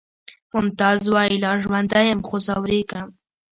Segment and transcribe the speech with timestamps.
[0.53, 3.07] ممتاز وایی لا ژوندی یم خو ځورېږم